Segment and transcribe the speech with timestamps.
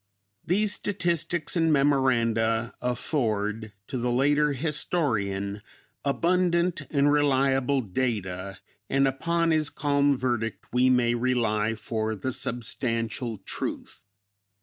[0.43, 5.61] These statistics and memoranda afford to the later historian
[6.03, 8.57] abundant and reliable data,
[8.89, 14.03] and upon his calm verdict we may rely for the substantial truth.